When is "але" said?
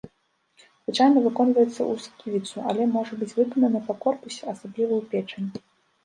2.71-2.87